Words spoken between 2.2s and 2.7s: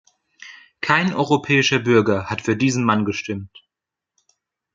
hat für